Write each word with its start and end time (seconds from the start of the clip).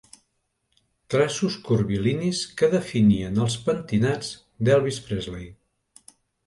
Traços 1.15 1.57
curvilinis 1.67 2.41
que 2.61 2.71
definien 2.73 3.39
els 3.47 3.61
pentinats 3.69 4.35
d'Elvis 4.65 5.03
Presley. 5.09 5.51